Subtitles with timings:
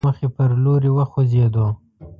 [0.01, 1.67] د خپلې موخې پر لوري وخوځېدو.